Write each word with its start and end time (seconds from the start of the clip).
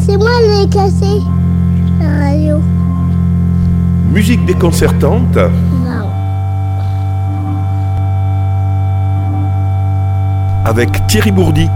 C'est 0.00 0.16
moi 0.16 0.30
qui 0.42 0.62
ai 0.62 0.68
cassé 0.68 1.20
la 2.00 2.26
radio. 2.26 2.56
Musique 4.10 4.44
déconcertante 4.46 5.36
Non. 5.36 6.08
avec 10.64 11.06
Thierry 11.08 11.30
Bourdi. 11.30 11.66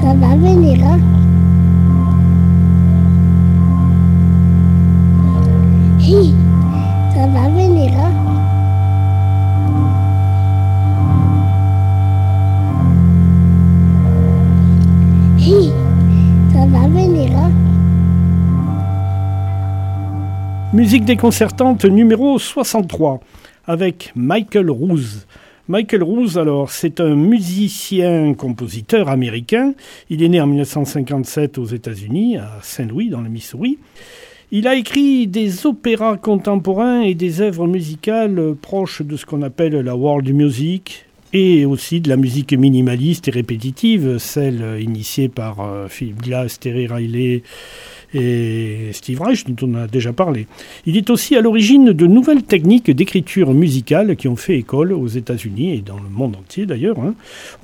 Ça 0.00 0.14
va 0.14 0.36
venir, 0.36 0.78
hein 0.86 0.98
Hi, 6.00 6.34
ça 7.14 7.26
va 7.26 7.48
venir, 7.50 7.92
hein 7.98 8.19
Musique 20.80 21.04
déconcertante 21.04 21.84
numéro 21.84 22.38
63 22.38 23.20
avec 23.66 24.12
Michael 24.16 24.70
Roos. 24.70 25.26
Michael 25.68 26.02
Roos, 26.02 26.38
alors, 26.38 26.70
c'est 26.70 27.00
un 27.00 27.14
musicien-compositeur 27.16 29.10
américain. 29.10 29.74
Il 30.08 30.22
est 30.22 30.28
né 30.30 30.40
en 30.40 30.46
1957 30.46 31.58
aux 31.58 31.66
États-Unis, 31.66 32.38
à 32.38 32.60
Saint-Louis, 32.62 33.10
dans 33.10 33.20
le 33.20 33.28
Missouri. 33.28 33.78
Il 34.52 34.66
a 34.66 34.74
écrit 34.74 35.26
des 35.26 35.66
opéras 35.66 36.16
contemporains 36.16 37.02
et 37.02 37.14
des 37.14 37.42
œuvres 37.42 37.66
musicales 37.66 38.54
proches 38.54 39.02
de 39.02 39.18
ce 39.18 39.26
qu'on 39.26 39.42
appelle 39.42 39.74
la 39.74 39.94
world 39.94 40.32
music 40.32 41.04
et 41.34 41.66
aussi 41.66 42.00
de 42.00 42.08
la 42.08 42.16
musique 42.16 42.54
minimaliste 42.54 43.28
et 43.28 43.32
répétitive, 43.32 44.16
celle 44.16 44.80
initiée 44.80 45.28
par 45.28 45.60
euh, 45.60 45.88
Philip 45.88 46.22
Glass, 46.22 46.58
Terry 46.58 46.86
Riley 46.86 47.42
et 48.14 48.90
Steve 48.92 49.20
Reich, 49.20 49.44
dont 49.46 49.66
on 49.66 49.74
a 49.74 49.86
déjà 49.86 50.12
parlé. 50.12 50.46
Il 50.86 50.96
est 50.96 51.10
aussi 51.10 51.36
à 51.36 51.40
l'origine 51.40 51.92
de 51.92 52.06
nouvelles 52.06 52.42
techniques 52.42 52.90
d'écriture 52.90 53.52
musicale 53.54 54.16
qui 54.16 54.28
ont 54.28 54.36
fait 54.36 54.56
école 54.58 54.92
aux 54.92 55.06
États-Unis 55.06 55.74
et 55.74 55.80
dans 55.80 55.96
le 55.96 56.08
monde 56.10 56.36
entier 56.36 56.66
d'ailleurs. 56.66 56.98
hein. 56.98 57.14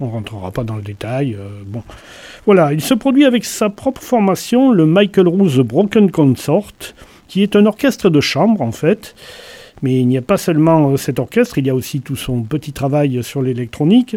On 0.00 0.06
ne 0.06 0.12
rentrera 0.12 0.50
pas 0.50 0.64
dans 0.64 0.76
le 0.76 0.82
détail. 0.82 1.34
euh, 1.34 1.48
bon. 1.66 1.82
Voilà, 2.44 2.72
il 2.72 2.80
se 2.80 2.94
produit 2.94 3.24
avec 3.24 3.44
sa 3.44 3.70
propre 3.70 4.02
formation, 4.02 4.70
le 4.70 4.86
Michael 4.86 5.28
Roos 5.28 5.62
Broken 5.64 6.10
Consort, 6.10 6.72
qui 7.28 7.42
est 7.42 7.56
un 7.56 7.66
orchestre 7.66 8.08
de 8.08 8.20
chambre 8.20 8.62
en 8.62 8.72
fait. 8.72 9.14
Mais 9.82 10.00
il 10.00 10.08
n'y 10.08 10.16
a 10.16 10.22
pas 10.22 10.38
seulement 10.38 10.90
euh, 10.90 10.96
cet 10.96 11.18
orchestre, 11.18 11.58
il 11.58 11.66
y 11.66 11.70
a 11.70 11.74
aussi 11.74 12.00
tout 12.00 12.16
son 12.16 12.42
petit 12.42 12.72
travail 12.72 13.22
sur 13.22 13.42
l'électronique. 13.42 14.16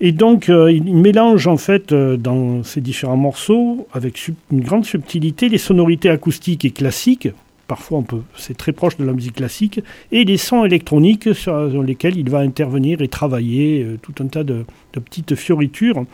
Et 0.00 0.12
donc, 0.12 0.48
euh, 0.48 0.70
il 0.70 0.94
mélange 0.94 1.46
en 1.46 1.56
fait 1.56 1.92
euh, 1.92 2.16
dans 2.16 2.62
ces 2.62 2.80
différents 2.80 3.16
morceaux, 3.16 3.86
avec 3.92 4.30
une 4.52 4.60
grande 4.60 4.84
subtilité, 4.84 5.48
les 5.48 5.58
sonorités 5.58 6.10
acoustiques 6.10 6.64
et 6.64 6.70
classiques. 6.70 7.28
Parfois, 7.68 7.98
on 7.98 8.02
peut, 8.02 8.22
c'est 8.34 8.56
très 8.56 8.72
proche 8.72 8.96
de 8.96 9.04
la 9.04 9.12
musique 9.12 9.34
classique, 9.34 9.82
et 10.10 10.24
les 10.24 10.38
sons 10.38 10.64
électroniques 10.64 11.34
sur, 11.34 11.82
lesquels 11.82 12.16
il 12.16 12.30
va 12.30 12.38
intervenir 12.38 13.02
et 13.02 13.08
travailler, 13.08 13.84
euh, 13.84 13.98
tout 14.00 14.14
un 14.20 14.26
tas 14.26 14.42
de, 14.42 14.64
petites 14.92 15.34
fioritures. 15.34 16.06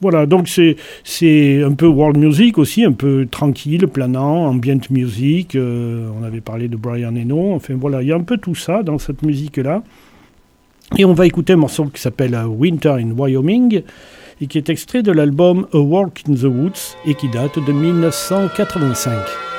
Voilà, 0.00 0.26
donc 0.26 0.48
c'est 0.48 1.62
un 1.62 1.72
peu 1.72 1.86
world 1.86 2.16
music 2.16 2.56
aussi, 2.56 2.84
un 2.84 2.92
peu 2.92 3.26
tranquille, 3.28 3.88
planant, 3.88 4.46
ambient 4.46 4.80
music. 4.90 5.56
euh, 5.56 6.08
on 6.18 6.22
avait 6.22 6.40
parlé 6.40 6.68
de 6.68 6.76
Brian 6.76 7.14
Eno. 7.16 7.52
Enfin 7.52 7.74
voilà, 7.74 8.00
il 8.02 8.08
y 8.08 8.12
a 8.12 8.16
un 8.16 8.22
peu 8.22 8.36
tout 8.36 8.54
ça 8.54 8.84
dans 8.84 8.98
cette 8.98 9.22
musique-là. 9.22 9.82
Et 10.98 11.04
on 11.04 11.14
va 11.14 11.26
écouter 11.26 11.54
un 11.54 11.56
morceau 11.56 11.86
qui 11.86 12.00
s'appelle 12.00 12.36
Winter 12.46 12.96
in 13.00 13.10
Wyoming 13.10 13.82
et 14.40 14.46
qui 14.46 14.58
est 14.58 14.68
extrait 14.70 15.02
de 15.02 15.10
l'album 15.12 15.66
A 15.72 15.78
Walk 15.78 16.22
in 16.28 16.34
the 16.34 16.44
Woods 16.44 16.96
et 17.06 17.14
qui 17.14 17.28
date 17.28 17.58
de 17.58 17.72
1985. 17.72 19.51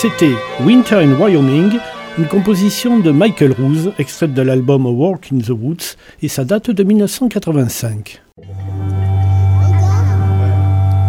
C'était 0.00 0.32
Winter 0.64 0.94
in 0.94 1.20
Wyoming, 1.20 1.78
une 2.16 2.24
composition 2.24 3.00
de 3.00 3.10
Michael 3.10 3.52
Roos, 3.52 3.92
extraite 3.98 4.32
de 4.32 4.40
l'album 4.40 4.86
A 4.86 4.88
Walk 4.88 5.28
in 5.30 5.40
the 5.40 5.50
Woods, 5.50 5.96
et 6.22 6.28
ça 6.28 6.46
date 6.46 6.70
de 6.70 6.82
1985. 6.82 8.22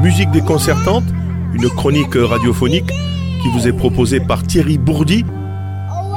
Musique 0.03 0.29
déconcertante, 0.31 1.05
une 1.53 1.69
chronique 1.69 2.15
radiophonique 2.15 2.91
qui 3.41 3.47
vous 3.53 3.65
est 3.65 3.71
proposée 3.71 4.19
par 4.19 4.43
Thierry 4.43 4.77
Bourdi. 4.77 5.23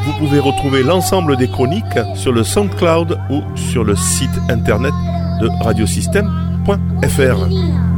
Vous 0.05 0.13
pouvez 0.19 0.41
retrouver 0.41 0.83
l'ensemble 0.83 1.37
des 1.37 1.47
chroniques 1.47 1.85
sur 2.17 2.33
le 2.33 2.43
SoundCloud 2.43 3.21
ou 3.31 3.43
sur 3.55 3.85
le 3.85 3.95
site 3.95 4.37
internet 4.49 4.95
de 5.41 5.49
radiosystème.fr. 5.63 7.94